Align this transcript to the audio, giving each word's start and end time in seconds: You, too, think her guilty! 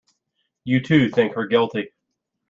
You, 0.63 0.81
too, 0.81 1.09
think 1.11 1.35
her 1.35 1.45
guilty! 1.45 1.91